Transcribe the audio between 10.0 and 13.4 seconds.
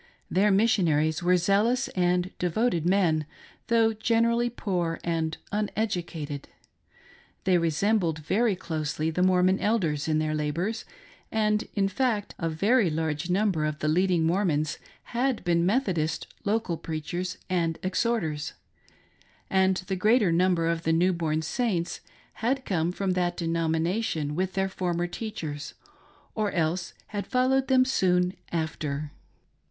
in their labors; and, in fact, a very large